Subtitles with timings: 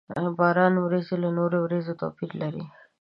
[0.17, 2.63] د باران ورېځې له نورو ورېځو توپير لري.